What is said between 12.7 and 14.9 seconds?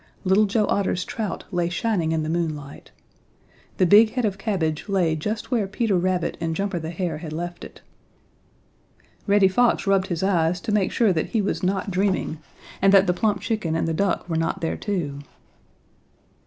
and that the plump chicken and the duck were not there